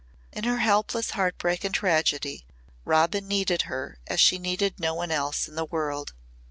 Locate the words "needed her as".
3.27-4.19